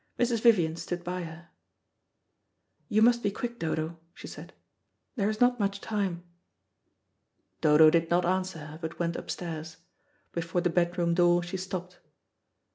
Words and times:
Vivian 0.17 0.75
stood 0.77 1.03
by 1.03 1.21
her. 1.25 1.49
"You 2.89 3.03
must 3.03 3.21
be 3.21 3.29
quick, 3.29 3.59
Dodo," 3.59 3.99
she 4.15 4.25
said. 4.25 4.51
"There 5.15 5.29
is 5.29 5.39
not 5.39 5.59
much 5.59 5.79
time." 5.79 6.23
Dodo 7.61 7.91
did 7.91 8.09
not 8.09 8.25
answer 8.25 8.57
her, 8.65 8.79
but 8.81 8.97
went 8.97 9.15
upstairs. 9.15 9.77
Before 10.31 10.61
the 10.61 10.71
bedroom 10.71 11.13
door 11.13 11.43
she 11.43 11.57
stopped. 11.57 11.99